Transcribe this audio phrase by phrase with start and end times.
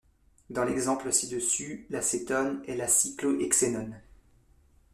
[0.49, 4.01] Dand l'exemple ci-dessus, la cétone est la cyclohexénone.